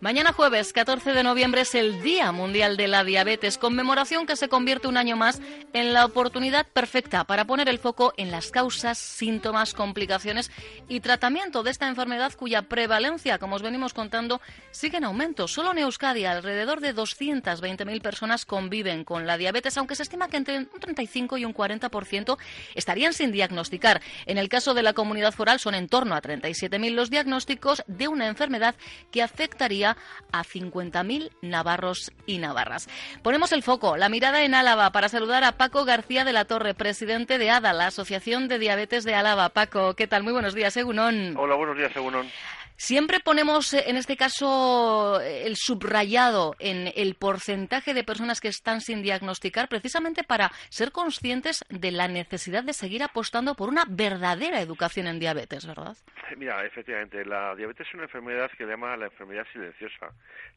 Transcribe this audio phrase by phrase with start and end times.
[0.00, 4.48] Mañana jueves 14 de noviembre es el Día Mundial de la Diabetes, conmemoración que se
[4.48, 5.42] convierte un año más
[5.74, 10.50] en la oportunidad perfecta para poner el foco en las causas, síntomas, complicaciones
[10.88, 14.40] y tratamiento de esta enfermedad cuya prevalencia, como os venimos contando,
[14.70, 15.46] sigue en aumento.
[15.46, 20.38] Solo en Euskadi alrededor de 220.000 personas conviven con la diabetes, aunque se estima que
[20.38, 22.38] entre un 35 y un 40%
[22.74, 24.00] estarían sin diagnosticar.
[24.24, 28.08] En el caso de la comunidad foral son en torno a 37.000 los diagnósticos de
[28.08, 28.74] una enfermedad
[29.10, 29.89] que afectaría
[30.32, 32.88] a 50.000 navarros y navarras.
[33.22, 36.74] Ponemos el foco, la mirada en Álava, para saludar a Paco García de la Torre,
[36.74, 39.48] presidente de ADA, la Asociación de Diabetes de Álava.
[39.50, 40.22] Paco, ¿qué tal?
[40.22, 41.36] Muy buenos días, Egunon.
[41.36, 42.26] Hola, buenos días, Egunon.
[42.80, 48.80] Siempre ponemos, eh, en este caso, el subrayado en el porcentaje de personas que están
[48.80, 54.62] sin diagnosticar, precisamente para ser conscientes de la necesidad de seguir apostando por una verdadera
[54.62, 55.94] educación en diabetes, ¿verdad?
[56.38, 59.79] Mira, efectivamente, la diabetes es una enfermedad que se llama la enfermedad silenciosa.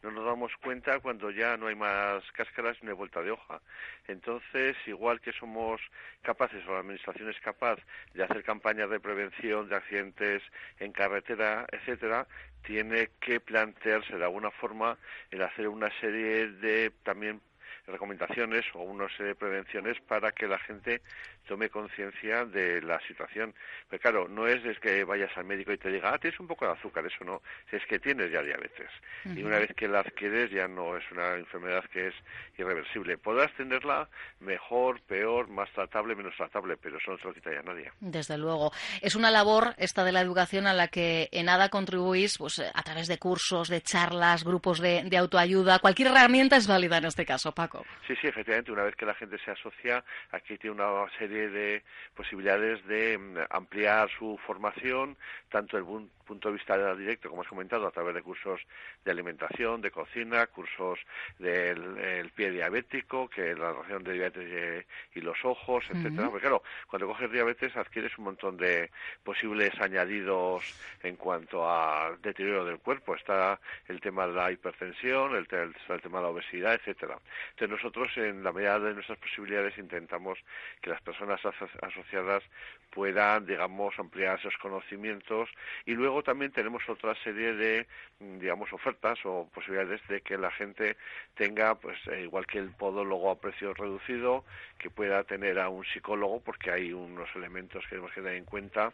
[0.02, 3.61] No nos damos cuenta cuando ya no hay más cáscaras ni vuelta de hoja.
[4.07, 5.79] Entonces, igual que somos
[6.21, 7.79] capaces, o la Administración es capaz
[8.13, 10.44] de hacer campañas de prevención de accidentes
[10.79, 12.27] en carretera, etcétera,
[12.63, 14.97] tiene que plantearse de alguna forma
[15.31, 17.41] el hacer una serie de también
[17.87, 21.01] recomendaciones o una serie de prevenciones para que la gente
[21.47, 23.53] tome conciencia de la situación.
[23.89, 26.47] Pero claro, no es desde que vayas al médico y te diga, ah, tienes un
[26.47, 28.89] poco de azúcar, eso no, es que tienes ya diabetes.
[29.25, 32.13] Y una vez que la adquieres ya no es una enfermedad que es
[32.57, 33.17] irreversible.
[33.17, 34.07] Podrás tenerla
[34.39, 37.91] mejor, peor, más tratable, menos tratable, pero eso no se lo quita ya nadie.
[37.99, 38.72] Desde luego.
[39.01, 42.83] Es una labor esta de la educación a la que en nada contribuís pues, a
[42.83, 45.79] través de cursos, de charlas, grupos de, de autoayuda.
[45.79, 47.72] Cualquier herramienta es válida en este caso, Paco.
[48.07, 48.72] Sí, sí, efectivamente.
[48.72, 51.84] Una vez que la gente se asocia, aquí tiene una serie de
[52.16, 55.17] posibilidades de mm, ampliar su formación,
[55.50, 58.61] tanto un punto de vista directo, como has comentado, a través de cursos
[59.03, 61.00] de alimentación, de cocina, cursos
[61.39, 64.85] del pie diabético, que la relación de diabetes
[65.16, 66.29] y, los ojos, etcétera.
[66.29, 68.89] Porque claro, cuando coges diabetes adquieres un montón de
[69.23, 70.63] posibles añadidos
[71.01, 73.16] en cuanto a deterioro del cuerpo.
[73.16, 77.17] Está el tema de la hipertensión, el, el tema de la obesidad, etcétera.
[77.51, 80.40] Entonces nosotros, en la medida de nuestras posibilidades, intentamos
[80.81, 81.40] que las personas
[81.81, 82.44] asociadas
[82.90, 85.50] puedan, digamos, ampliar esos conocimientos.
[85.85, 87.88] Y luego también tenemos otra serie de,
[88.19, 90.97] mm, digamos, ofertas o posibilidades de que la gente
[91.35, 94.44] tenga, pues, eh, igual que el podólogo a precio reducido,
[94.78, 98.46] que pueda tener a un psicólogo, porque hay unos elementos que tenemos que tener en
[98.46, 98.94] cuenta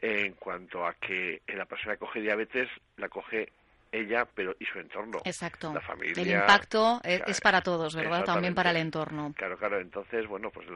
[0.00, 3.50] en cuanto a que la persona que coge diabetes la coge
[3.92, 5.20] ella pero y su entorno.
[5.24, 5.72] Exacto.
[5.72, 6.22] La familia.
[6.22, 8.24] El impacto es, para todos, ¿verdad?
[8.24, 9.32] También para el entorno.
[9.36, 9.80] Claro, claro.
[9.80, 10.66] Entonces, bueno, pues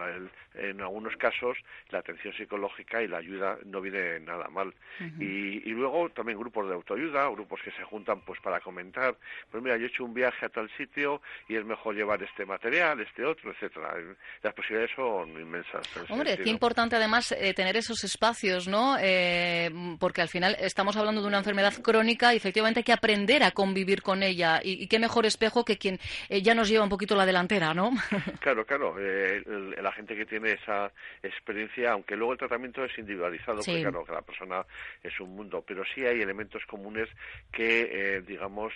[0.54, 1.56] en algunos casos
[1.90, 4.74] la atención psicológica y la ayuda no viene nada mal.
[5.18, 9.16] y, y, luego también grupos de autoayuda, grupos que se juntan pues para comentar,
[9.50, 12.44] pues mira, yo he hecho un viaje a tal sitio y es mejor llevar este
[12.44, 13.94] material, este otro, etcétera.
[14.42, 15.88] Las posibilidades son inmensas.
[16.08, 18.96] Hombre, qué importante además eh, tener esos espacios, ¿no?
[19.00, 23.42] Eh, porque al final estamos hablando de una enfermedad crónica y efectivamente hay que aprender
[23.42, 24.60] a convivir con ella.
[24.62, 27.90] Y, qué mejor espejo que quien eh, ya nos lleva un poquito la delantera, ¿no?
[28.40, 28.96] Claro, claro.
[28.98, 29.42] Eh,
[29.82, 30.90] la gente que tiene esa
[31.22, 34.64] experiencia, aunque luego el tratamiento es individualizado, porque claro, que la persona
[35.02, 37.08] es un mundo, pero sí hay elementos comunes
[37.52, 38.72] que, eh, digamos,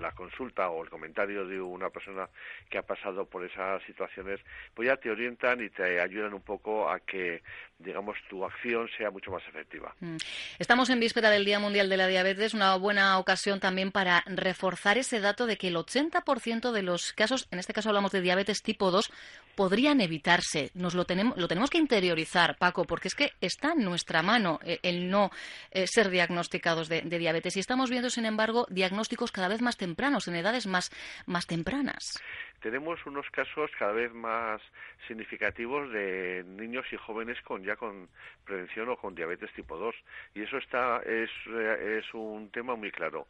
[0.00, 2.28] la consulta o el comentario de una persona
[2.70, 4.40] que ha pasado por esas situaciones,
[4.74, 7.42] pues ya te orientan y te ayudan un poco a que,
[7.78, 9.94] digamos, tu acción sea mucho más efectiva.
[10.00, 10.16] Mm.
[10.58, 14.98] Estamos en víspera del Día Mundial de la Diabetes, una buena ocasión también para reforzar
[14.98, 18.62] ese dato de que el 80% de los casos, en este caso hablamos de diabetes
[18.62, 19.10] tipo 2,
[19.54, 20.70] podrían evitarse.
[20.74, 24.60] Nos lo tenemos, lo tenemos que interiorizar, Paco, porque es que está en nuestra mano
[24.62, 25.30] eh, el no
[25.70, 27.56] eh, ser diagnosticados de, diabetes.
[27.56, 30.90] Y estamos viendo, sin embargo, diagnósticos cada vez más tempranos, en edades más,
[31.26, 32.20] más tempranas
[32.60, 34.60] tenemos unos casos cada vez más
[35.06, 38.08] significativos de niños y jóvenes con ya con
[38.44, 39.94] prevención o con diabetes tipo 2
[40.34, 43.26] y eso está es, eh, es un tema muy claro.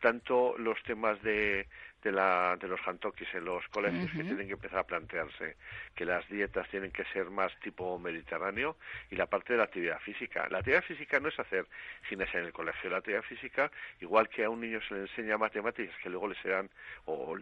[0.00, 1.66] Tanto los temas de,
[2.02, 5.56] de, la, de los hantokis en los colegios que tienen que empezar a plantearse
[5.94, 8.76] que las dietas tienen que ser más tipo mediterráneo
[9.10, 10.48] y la parte de la actividad física.
[10.50, 11.66] La actividad física no es hacer
[12.08, 12.90] gimnasia en el colegio.
[12.90, 13.70] La actividad física,
[14.00, 16.70] igual que a un niño se le enseña matemáticas que luego le serán,
[17.06, 17.36] o,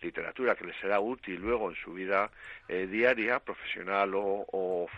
[0.00, 2.30] literatura que le será útil luego en su vida
[2.68, 4.46] eh, diaria, profesional o,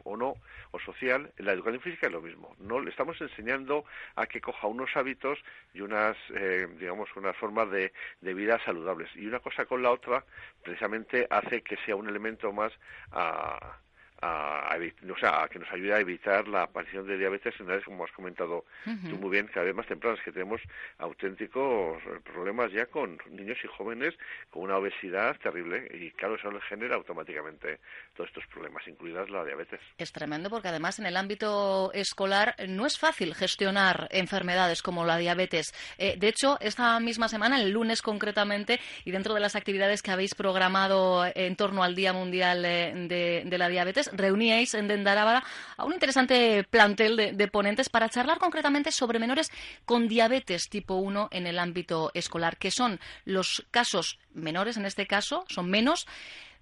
[0.05, 0.35] o, no,
[0.71, 2.55] o social, la educación física es lo mismo.
[2.59, 3.85] No le estamos enseñando
[4.17, 5.39] a que coja unos hábitos
[5.75, 9.11] y unas, eh, digamos, unas formas de, de vida saludables.
[9.17, 10.25] Y una cosa con la otra,
[10.62, 12.73] precisamente hace que sea un elemento más
[13.12, 13.79] a,
[14.20, 14.76] a,
[15.11, 18.12] o sea, que nos ayude a evitar la aparición de diabetes en edades, como has
[18.12, 20.61] comentado tú muy bien, cada vez más tempranas, que tenemos
[20.99, 24.15] auténticos problemas ya con niños y jóvenes
[24.50, 27.79] con una obesidad terrible y claro, eso les genera automáticamente
[28.15, 29.81] todos estos problemas, incluidas la diabetes.
[29.99, 35.17] Es tremendo porque además en el ámbito escolar no es fácil gestionar enfermedades como la
[35.17, 35.73] diabetes.
[35.99, 40.11] Eh, de hecho, esta misma semana, el lunes concretamente, y dentro de las actividades que
[40.11, 45.44] habéis programado en torno al Día Mundial de, de la Diabetes, reuníais en Dendarabara
[45.76, 49.50] a un interesante plantel de, ponentes para charlar concretamente sobre menores
[49.84, 55.06] con diabetes tipo 1 en el ámbito escolar, que son los casos menores en este
[55.06, 56.06] caso, son menos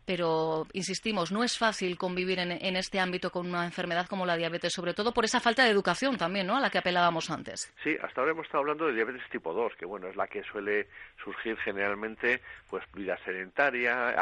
[0.06, 4.72] pero insistimos, no es fácil convivir en, este ámbito con una enfermedad como la diabetes,
[4.72, 6.56] sobre todo por esa falta de educación también, ¿no?
[6.56, 7.72] A la que apelábamos antes.
[7.82, 10.44] Sí, hasta ahora hemos estado hablando de diabetes tipo 2, que bueno, es la que
[10.44, 10.86] suele
[11.22, 14.14] surgir generalmente, pues vida sedentaria,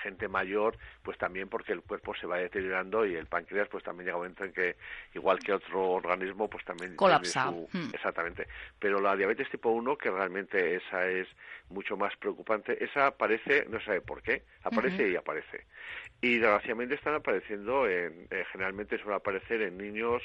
[0.00, 4.06] gente mayor, pues también porque el cuerpo se va deteriorando y el páncreas, pues también
[4.06, 4.76] llega un momento en que,
[5.14, 7.50] igual que otro organismo, pues también colapsa.
[7.50, 7.90] Hmm.
[7.92, 8.46] Exactamente.
[8.78, 11.26] Pero la diabetes tipo 1, que realmente esa es
[11.68, 15.64] mucho más preocupante, esa aparece, no sabe por qué, aparece y aparece.
[16.20, 20.22] Y desgraciadamente están apareciendo, en, eh, generalmente suele aparecer en niños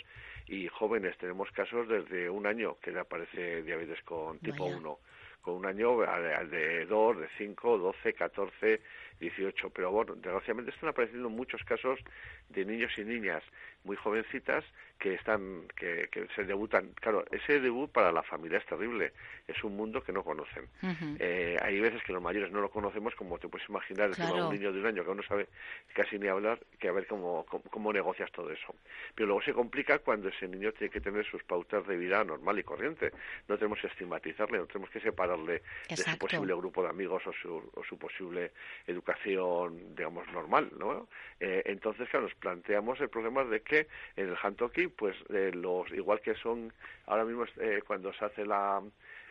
[0.47, 1.17] y jóvenes.
[1.17, 4.99] Tenemos casos desde un año que le aparece diabetes con tipo 1
[5.41, 8.81] con un año de 2, de 5, 12, 14,
[9.21, 9.69] 18.
[9.69, 11.99] Pero bueno, desgraciadamente están apareciendo muchos casos
[12.49, 13.43] de niños y niñas
[13.83, 14.65] muy jovencitas
[14.99, 16.91] que están que, que, se debutan.
[16.95, 19.13] Claro ese debut para la familia es terrible
[19.47, 20.67] es un mundo que no conocen.
[21.19, 24.71] Eh, hay veces que los mayores no lo conocemos como te puedes imaginar un niño
[24.71, 25.47] de un año que no sabe
[25.93, 28.75] casi ni hablar que a ver cómo, cómo, negocias todo eso.
[29.15, 32.59] Pero luego se complica cuando ese niño tiene que tener sus pautas de vida normal
[32.59, 33.11] y corriente.
[33.47, 37.33] No tenemos que estigmatizarle no tenemos que separarle de su posible grupo de amigos o
[37.33, 38.51] su, o su posible
[38.87, 39.10] educación
[39.95, 41.07] digamos normal no
[41.39, 45.89] eh, entonces claro nos planteamos el problema de que en el Hantoki, pues eh, los
[45.91, 46.71] igual que son
[47.07, 48.81] ahora mismo eh, cuando se hace la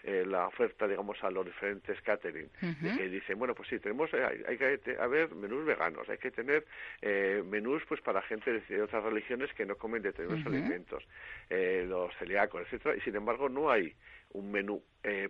[0.05, 2.49] eh, la oferta, digamos, a los diferentes catering,
[2.97, 6.64] que dicen, bueno, pues sí, tenemos, hay, que haber menús veganos, hay que tener
[7.44, 11.06] menús, pues, para gente de, otras religiones que no comen determinados alimentos,
[11.50, 13.94] los celíacos, etcétera, y sin embargo no hay
[14.32, 14.82] un menú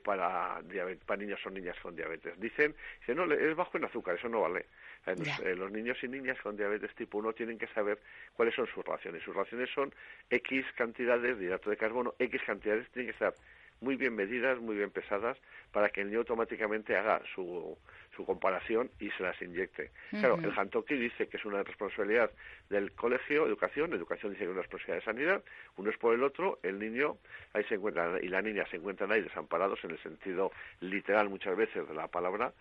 [0.05, 0.61] para,
[1.07, 2.39] para niños o niñas con diabetes.
[2.39, 4.67] Dicen, dicen, no, es bajo en azúcar, eso no vale.
[5.07, 7.99] Eh, los niños y niñas con diabetes tipo 1 tienen que saber
[8.35, 9.23] cuáles son sus raciones.
[9.23, 9.93] Sus raciones son
[10.29, 13.35] X cantidades de hidrato de carbono, X cantidades tienen que estar
[13.81, 15.37] muy bien medidas, muy bien pesadas,
[15.73, 17.77] para que el niño automáticamente haga su,
[18.15, 19.91] su comparación y se las inyecte.
[20.11, 22.31] Claro, el Hantoki dice que es una responsabilidad
[22.69, 25.45] del colegio, educación, educación dice que es una responsabilidad de sanidad,
[25.77, 27.17] uno es por el otro, el niño
[27.53, 31.57] ahí se encuentra y la niña se encuentran ahí desamparados en el sentido literal muchas
[31.57, 32.53] veces de la palabra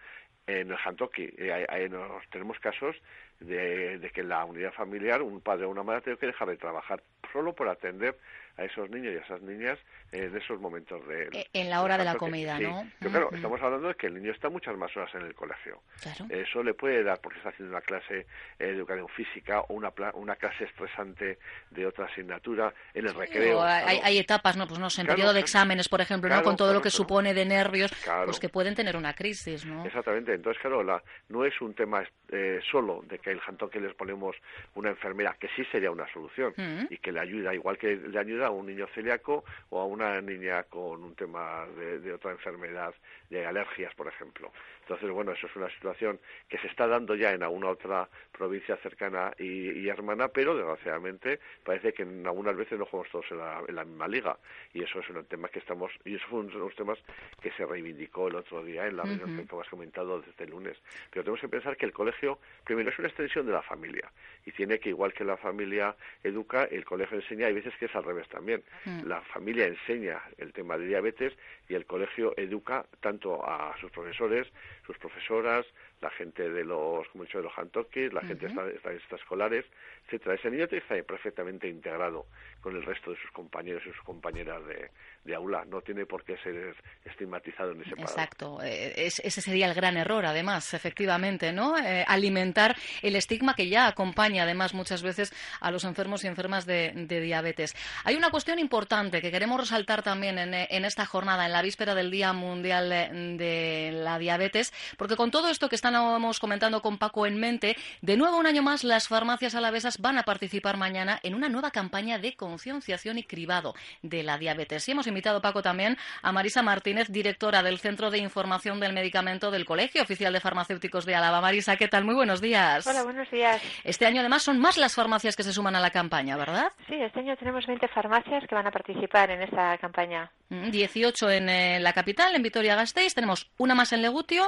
[0.48, 1.30] en el Hantoki.
[1.38, 1.89] Eh,
[2.31, 2.95] tenemos casos
[3.39, 6.57] de, de, que la unidad familiar, un padre o una madre, tiene que dejar de
[6.57, 8.18] trabajar solo por atender
[8.60, 9.80] a esos niños y a esas niñas
[10.12, 11.30] en esos momentos de...
[11.31, 12.88] Eh, en la hora de, la comida, ¿no?
[13.00, 15.81] Claro, estamos hablando de que el niño está muchas más horas en el colegio.
[16.30, 18.26] Eso le puede dar, porque está haciendo una clase
[18.57, 21.38] de educación física o una, una clase estresante
[21.69, 23.62] de otra asignatura en el recreo.
[23.62, 24.68] hay, etapas, ¿no?
[24.68, 26.42] Pues no sé, en periodo de exámenes, por ejemplo, ¿no?
[26.44, 27.92] Con todo lo que supone de nervios,
[28.26, 29.86] pues que pueden tener una crisis, ¿no?
[29.86, 30.33] Exactamente.
[30.33, 33.40] Entonces, claro, la, no es un tema eh, solo de que el
[33.72, 34.36] que les ponemos
[34.76, 36.54] una enfermera, que sí sería una solución
[36.90, 40.20] y que le ayuda, igual que le ayuda a un niño celíaco o a una
[40.22, 42.94] niña con un tema de, otra enfermedad,
[43.30, 44.52] de alergias, por ejemplo.
[44.90, 48.76] Entonces, bueno, eso es una situación que se está dando ya en alguna otra provincia
[48.78, 53.86] cercana y, hermana, pero desgraciadamente parece que en algunas veces no jugamos todos en la,
[53.86, 54.40] misma liga.
[54.74, 56.98] Y eso es un tema que estamos, y eso fue uno de los temas
[57.40, 60.76] que se reivindicó el otro día en la reunión que has comentado desde el lunes.
[61.12, 64.12] Pero tenemos que pensar que el colegio, primero, es una extensión de la familia
[64.44, 67.96] y tiene que, igual que la familia educa, el colegio enseña, hay veces que es
[67.96, 68.64] al revés también.
[68.86, 69.06] Mm.
[69.06, 71.34] La familia enseña el tema de diabetes
[71.68, 74.48] y el colegio educa tanto a sus profesores,
[74.90, 75.68] sus profesoras,
[76.02, 79.66] la gente de los, como he dicho, de los hantoques, la gente de estas escolares,
[80.06, 80.36] etcétera.
[80.36, 82.26] Ese niño está perfectamente integrado
[82.62, 84.90] con el resto de sus compañeros y sus compañeras de,
[85.24, 85.66] de aula.
[85.66, 86.76] No tiene por qué ser
[87.06, 88.14] estigmatizado en ese separado.
[88.14, 88.60] Exacto.
[88.64, 91.78] Eh, ese sería el gran error, además, efectivamente, ¿no?
[91.78, 96.66] Eh, alimentar el estigma que ya acompaña, además, muchas veces a los enfermos y enfermas
[96.66, 97.76] de, diabetes.
[98.06, 101.96] Hay una cuestión importante que queremos resaltar también en, en, esta jornada, en la víspera
[101.96, 107.26] del Día Mundial de la Diabetes, porque con todo esto que estamos comentando con Paco
[107.26, 111.34] en mente, de nuevo un año más las farmacias alavesas van a participar mañana en
[111.34, 114.88] una nueva campaña de concienciación y cribado de la diabetes.
[114.88, 119.50] Y hemos invitado, Paco, también a Marisa Martínez, directora del Centro de Información del Medicamento
[119.50, 121.42] del Colegio Oficial de Farmacéuticos de Álava.
[121.42, 122.06] Marisa, ¿qué tal?
[122.06, 122.86] Muy buenos días.
[122.86, 123.60] Hola, buenos días.
[123.84, 126.72] Este año, además, son más las farmacias que se suman a la campaña, ¿verdad?
[126.88, 130.31] Sí, este año tenemos 20 farmacias que van a participar en esta campaña.
[130.50, 133.16] 18 mm, en eh, la capital, en Vitoria-Gasteiz.
[133.16, 134.48] Tenemos una más en Legutio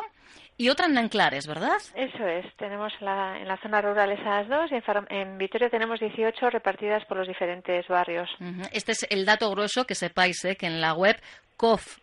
[0.61, 1.77] y otra en Nanclares, ¿verdad?
[1.95, 2.45] Eso es.
[2.57, 4.75] Tenemos en la zona rural esas dos y
[5.09, 8.29] en, Vitoria tenemos 18 repartidas por los diferentes barrios.
[8.71, 10.55] Este es el dato grueso que sepáis, ¿eh?
[10.55, 11.19] que en la web
[11.57, 11.97] COF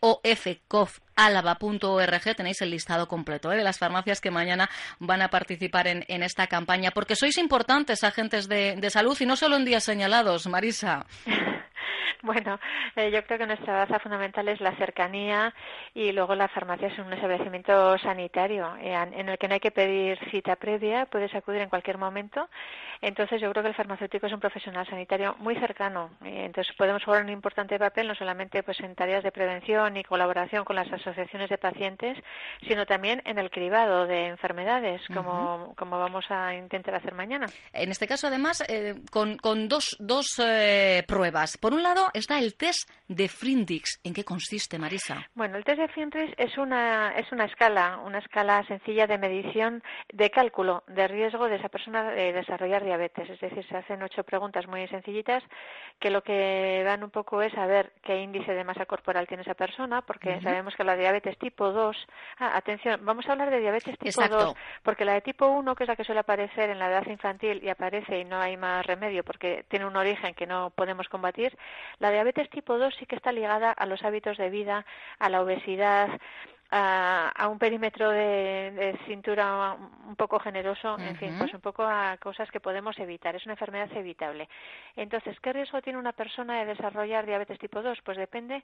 [0.00, 3.56] cofcofalaba.org tenéis el listado completo ¿eh?
[3.56, 4.70] de las farmacias que mañana
[5.00, 9.34] van a participar en, esta campaña, porque sois importantes agentes de, de salud y no
[9.34, 11.06] solo en días señalados, Marisa.
[12.22, 12.58] Bueno,
[12.96, 15.54] eh, yo creo que nuestra base fundamental es la cercanía
[15.94, 19.70] y luego la farmacia es un establecimiento sanitario eh, en el que no hay que
[19.70, 22.48] pedir cita previa, puedes acudir en cualquier momento.
[23.00, 26.10] Entonces yo creo que el farmacéutico es un profesional sanitario muy cercano.
[26.24, 30.04] Eh, entonces podemos jugar un importante papel no solamente pues en tareas de prevención y
[30.04, 32.18] colaboración con las asociaciones de pacientes,
[32.66, 37.46] sino también en el cribado de enfermedades, como, como vamos a intentar hacer mañana.
[37.72, 38.62] En este caso, además,
[39.10, 40.40] con, con, dos, dos
[41.06, 41.56] pruebas.
[41.56, 44.00] Por un lado, está el test de Frindix.
[44.04, 45.26] ¿En qué consiste, Marisa?
[45.34, 49.82] Bueno, el test de Frindix es una, es una escala, una escala sencilla de medición
[50.12, 53.28] de cálculo de riesgo de esa persona de desarrollar diabetes.
[53.28, 55.42] Es decir, se hacen ocho preguntas muy sencillitas
[55.98, 59.54] que lo que dan un poco es saber qué índice de masa corporal tiene esa
[59.54, 61.96] persona, porque sabemos que la diabetes tipo 2,
[62.38, 65.84] ah, atención, vamos a hablar de diabetes tipo 2, porque la de tipo 1, que
[65.84, 68.86] es la que suele aparecer en la edad infantil y aparece y no hay más
[68.86, 71.56] remedio porque tiene un origen que no podemos combatir,
[71.98, 74.84] la diabetes tipo 2 sí que está ligada a los hábitos de vida,
[75.18, 76.08] a la obesidad,
[76.70, 82.50] a, un perímetro de, cintura un poco generoso, en fin, pues un poco a cosas
[82.50, 83.34] que podemos evitar.
[83.34, 84.48] Es una enfermedad evitable.
[84.96, 87.98] Entonces, ¿qué riesgo tiene una persona de desarrollar diabetes tipo 2?
[88.04, 88.62] Pues depende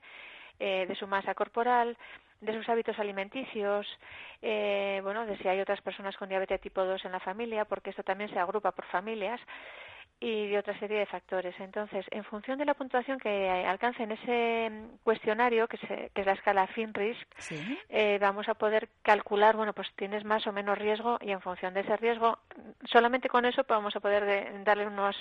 [0.59, 1.97] eh, de su masa corporal,
[2.39, 3.85] de sus hábitos alimenticios,
[4.41, 7.89] eh, bueno, de si hay otras personas con diabetes tipo 2 en la familia, porque
[7.89, 9.41] esto también se agrupa por familias
[10.19, 11.53] y de otra serie de factores.
[11.59, 14.71] Entonces, en función de la puntuación que alcance en ese
[15.03, 17.27] cuestionario, que, es la escala FinRisk,
[17.89, 21.73] eh, vamos a poder calcular, bueno, pues tienes más o menos riesgo y en función
[21.73, 22.39] de ese riesgo,
[22.85, 25.15] solamente con eso vamos a poder darle unos,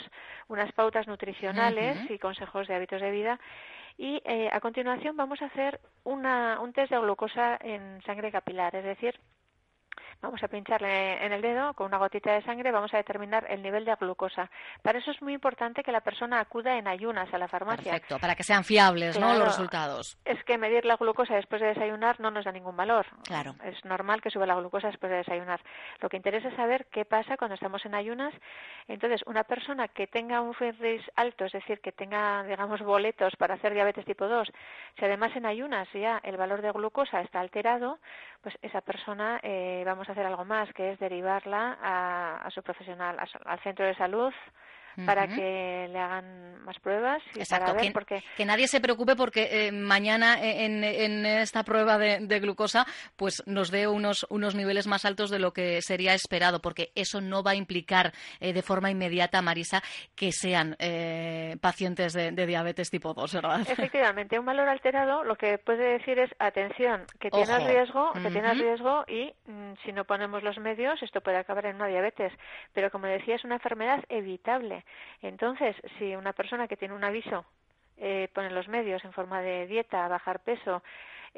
[0.49, 3.38] unas pautas nutricionales y consejos de hábitos de vida.
[3.99, 8.75] Y eh, a continuación vamos a hacer una, un test de glucosa en sangre capilar,
[8.76, 9.19] es decir,
[10.20, 13.62] vamos a pincharle en el dedo con una gotita de sangre, vamos a determinar el
[13.62, 14.50] nivel de glucosa.
[14.82, 17.92] Para eso es muy importante que la persona acuda en ayunas a la farmacia.
[17.92, 19.35] Perfecto, para que sean fiables ¿no?
[19.35, 20.18] los resultados.
[20.25, 23.06] Es que medir la glucosa después de desayunar no nos da ningún valor.
[23.25, 23.54] Claro.
[23.64, 25.61] Es normal que suba la glucosa después de desayunar.
[26.00, 28.35] Lo que interesa es saber qué pasa cuando estamos en ayunas.
[28.88, 33.54] Entonces, una persona que tenga un FIRRIS alto, es decir, que tenga, digamos, boletos para
[33.54, 34.49] hacer diabetes tipo 2,
[34.99, 37.99] si además en ayunas ya el valor de glucosa está alterado,
[38.42, 43.18] pues esa persona eh, vamos a hacer algo más, que es derivarla a, su profesional,
[43.44, 44.32] al centro de salud
[45.05, 49.67] para que le hagan más pruebas y Exacto, ver que, que nadie se preocupe porque
[49.67, 52.87] eh, mañana en, en, esta prueba de, glucosa
[53.17, 57.21] pues nos dé unos, unos niveles más altos de lo que sería esperado, porque eso
[57.21, 59.83] no va a implicar eh, de forma inmediata, Marisa,
[60.15, 63.61] que sean eh, pacientes de, diabetes tipo 2, ¿verdad?
[63.69, 68.59] Efectivamente, un valor alterado lo que puede decir es, atención, que tienes riesgo, que tienes
[68.59, 72.33] riesgo y mm, si no ponemos los medios esto puede acabar en una diabetes.
[72.73, 74.85] Pero como decía, es una enfermedad evitable.
[75.23, 77.45] Entonces, si una persona que tiene un aviso
[77.97, 80.83] eh, pone los medios en forma de dieta, bajar peso,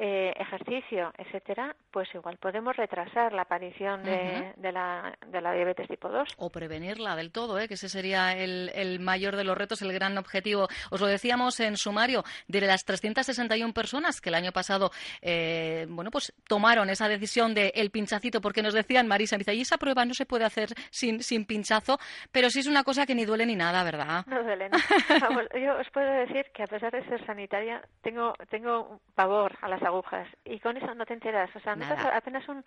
[0.01, 6.07] eh, ejercicio, etcétera, pues igual podemos retrasar la aparición de, la, de la diabetes tipo
[6.07, 6.35] 2.
[6.37, 7.67] O prevenirla del todo, ¿eh?
[7.67, 10.69] que ese sería el, el, mayor de los retos, el gran objetivo.
[10.89, 14.91] Os lo decíamos en sumario, de las 361 personas que el año pasado
[15.21, 19.77] eh, bueno, pues tomaron esa decisión del el pinchacito, porque nos decían, Marisa, y esa
[19.77, 21.97] prueba no se puede hacer sin, sin pinchazo,
[22.31, 24.25] pero sí es una cosa que ni duele ni nada, ¿verdad?
[24.27, 24.69] No duele,
[25.61, 29.81] yo os puedo decir que a pesar de ser sanitaria, tengo, tengo pavor a las
[29.89, 30.27] agujas.
[30.45, 32.63] Y con eso no te enteras, o sea, notas apenas un,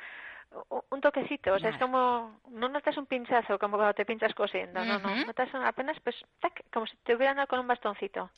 [0.90, 4.84] un toquecito, o sea, es como, no notas un pinchazo como cuando te pinchas cosiendo,
[4.84, 8.30] no, no, notas apenas, pues, tac, como si te hubieran dado con un bastoncito.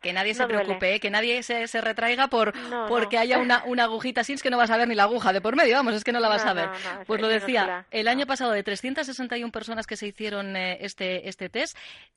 [0.00, 1.00] que, nadie se preocupe, ¿eh?
[1.00, 2.52] que nadie se, se retraiga por
[2.88, 5.32] porque haya una, una agujita así, es que no vas a ver ni la aguja
[5.32, 6.70] de por medio, vamos, es que no la vas a ver.
[7.06, 11.48] pues lo decía, el año pasado de 361 personas que se hicieron eh, este, este
[11.48, 11.76] test,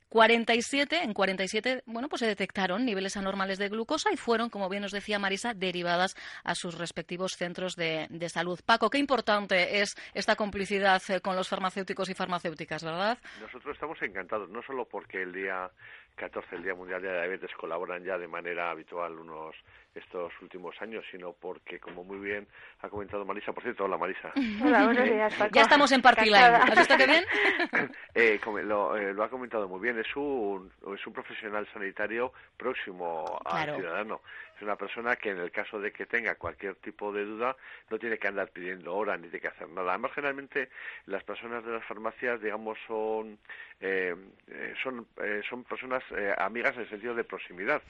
[0.09, 4.83] 47, en 47, bueno, pues se detectaron niveles anormales de glucosa y fueron, como bien
[4.83, 8.59] nos decía Marisa, derivadas a sus respectivos centros de, de salud.
[8.63, 13.17] Paco, qué importante es esta complicidad eh, con los farmacéuticos y farmacéuticas, ¿verdad?
[13.41, 15.69] Nosotros estamos encantados, no solo porque el día
[16.15, 19.55] 14, el Día Mundial de Diabetes, colaboran ya de manera habitual unos
[19.95, 22.47] estos últimos años, sino porque, como muy bien
[22.81, 24.31] ha comentado Marisa, por cierto, hola Marisa.
[24.63, 27.25] Hola, buenos días, Ya estamos en Party ¿Has visto qué bien?
[28.15, 33.39] eh, lo, eh, lo, ha comentado muy bien, es un, es un profesional sanitario próximo
[33.45, 34.21] al ciudadano.
[34.55, 37.55] Es una persona que en el caso de que tenga cualquier tipo de duda
[37.89, 39.91] no tiene que andar pidiendo hora ni tiene que hacer nada.
[39.91, 40.69] Además, generalmente
[41.07, 43.39] las personas de las farmacias, digamos, son
[43.81, 44.15] eh,
[44.47, 47.81] eh son, eh, son personas eh, amigas en el sentido de proximidad.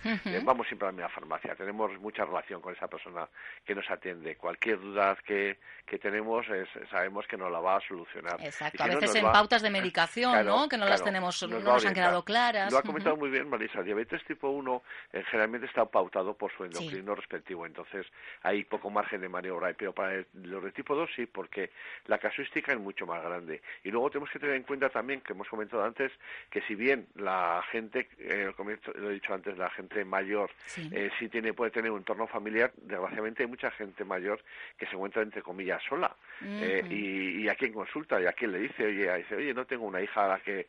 [0.43, 3.27] vamos siempre a la misma farmacia, tenemos mucha relación con esa persona
[3.65, 4.35] que nos atiende.
[4.35, 6.45] Cualquier duda que, que tenemos
[6.89, 8.37] sabemos que nos la va a solucionar.
[8.43, 10.67] Exacto, a veces en pautas de medicación, ¿no?
[10.67, 12.71] Que no las tenemos, no nos han quedado claras.
[12.71, 14.81] Lo ha comentado muy bien Marisa, diabetes tipo 1
[15.29, 17.65] generalmente está pautado por su endocrino respectivo.
[17.65, 18.05] Entonces,
[18.41, 19.73] hay poco margen de maniobra.
[19.73, 21.71] Pero para los de tipo 2 sí, porque
[22.07, 23.61] la casuística es mucho más grande.
[23.83, 26.11] Y luego tenemos que tener en cuenta también, que hemos comentado antes,
[26.49, 28.51] que si bien la gente, eh,
[28.95, 30.89] lo he dicho antes, la gente mayor sí.
[30.91, 34.41] Eh, tiene, puede tener un entorno familiar, desgraciadamente hay mucha gente mayor
[34.77, 36.15] que se encuentra, entre comillas, sola.
[36.41, 39.85] Eh, y, a quién consulta, y a quién le dice, oye, dice, oye, no tengo
[39.85, 40.67] una hija a la que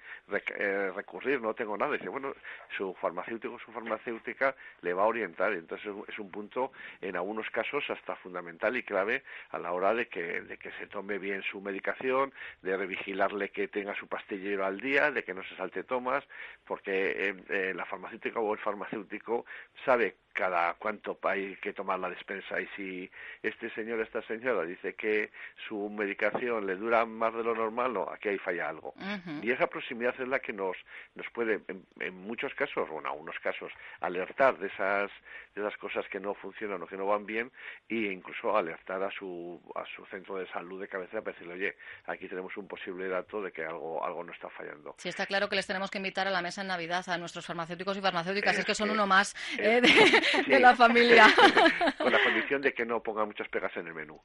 [0.94, 1.92] recurrir, no tengo nada.
[1.92, 2.34] dice, bueno,
[2.76, 5.52] su farmacéutico, su farmacéutica le va a orientar.
[5.52, 9.94] Y entonces es un punto en algunos casos hasta fundamental y clave a la hora
[9.94, 14.64] de que, de que se tome bien su medicación, de revigilarle que tenga su pastillero
[14.64, 16.24] al día, de que no se salte tomas,
[16.66, 19.44] porque eh, eh, la farmacéutica o el farmacéutico
[19.84, 22.60] sabe cada cuánto hay que tomar la despensa.
[22.60, 23.10] Y si
[23.42, 25.30] este señor esta señora dice que
[25.68, 28.94] su medicación le dura más de lo normal no aquí hay falla algo.
[29.42, 30.76] Y esa proximidad es la que nos
[31.14, 31.60] nos puede
[32.00, 35.10] en, muchos casos o en algunos casos alertar de esas
[35.54, 37.52] de esas cosas que no funcionan o que no van bien
[37.88, 41.76] e incluso alertar a su a su centro de salud de cabecera para decirle oye
[42.06, 45.48] aquí tenemos un posible dato de que algo algo no está fallando sí está claro
[45.48, 48.58] que les tenemos que invitar a la mesa en navidad a nuestros farmacéuticos y farmacéuticas
[48.58, 51.26] es, que son uno más eh, de la familia.
[51.98, 54.20] Con la condición de que no ponga muchas pegas en el menú.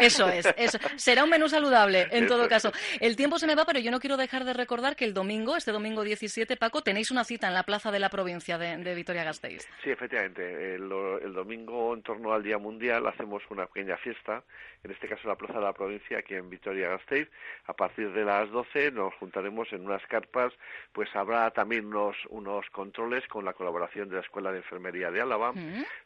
[0.00, 0.78] Eso es, eso.
[0.96, 2.72] Será un menú saludable, en todo caso.
[3.00, 5.56] El tiempo se me va, pero yo no quiero dejar de recordar que el domingo,
[5.56, 9.68] este domingo 17, Paco, tenéis una cita en la plaza de la provincia de, Vitoria-Gasteiz.
[9.82, 10.74] Sí, efectivamente.
[10.74, 14.42] El, domingo, en torno al Día Mundial, hacemos una pequeña fiesta,
[14.82, 17.28] en este caso en la plaza de la provincia, aquí en Vitoria-Gasteiz.
[17.66, 20.52] A partir de las 12 nos juntaremos en unas carpas,
[20.92, 25.20] pues habrá también unos, unos controles con la colaboración de la Escuela de Enfermería de
[25.24, 25.52] Álava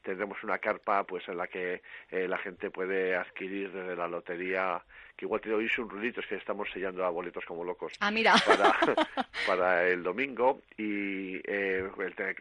[0.03, 4.83] Tendremos una carpa pues en la que eh, la gente puede adquirir desde la lotería
[5.19, 7.93] que igual te doy un rulito, es que estamos sellando a boletos como locos.
[7.99, 8.37] Ah, mira.
[8.47, 8.73] Para,
[9.49, 11.91] para el domingo y eh,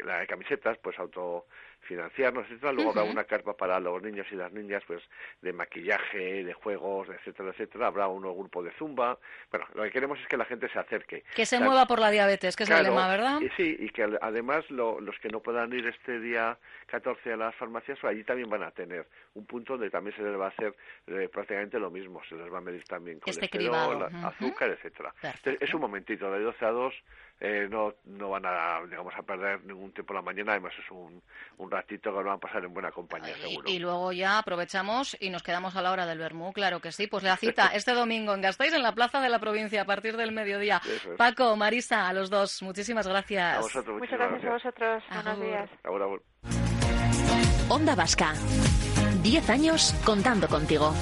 [0.06, 1.48] la de camisetas, pues auto
[1.88, 2.74] financiarnos, etcétera.
[2.74, 5.02] Luego habrá una carpa para los niños y las niñas, pues
[5.42, 7.88] de maquillaje, de juegos, etcétera, etcétera.
[7.88, 9.18] Habrá un grupo de zumba.
[9.50, 11.24] Bueno, lo que queremos es que la gente se acerque.
[11.36, 13.40] Que se mueva por la diabetes, que es el lema, ¿verdad?
[13.42, 17.56] Y sí, y que además los que no puedan ir este día 14 a las
[17.56, 20.76] farmacias, allí también van a tener un punto donde también se les va a hacer
[21.08, 22.22] eh, prácticamente lo mismo.
[22.28, 25.14] Se les va a medir también este colesterol, azúcar, etcétera.
[25.60, 26.94] es un momentito, de 12 a 2
[27.40, 31.22] eh, no, no van a, digamos, a perder ningún tiempo la mañana, además es un,
[31.58, 33.70] un ratito que lo van a pasar en buena compañía, seguro.
[33.70, 37.08] Y, luego ya aprovechamos y nos quedamos a la hora del Bermú, claro que sí.
[37.08, 40.18] Pues la cita este domingo en Gastáis, en la Plaza de la Provincia, a partir
[40.18, 40.82] del mediodía.
[41.18, 43.64] Paco, Marisa, a los dos, muchísimas gracias.
[43.64, 45.04] Muchas gracias, a vosotros.
[45.10, 45.70] Buenos días.
[47.70, 48.34] Onda Vasca.
[49.22, 50.94] Diez años contando contigo.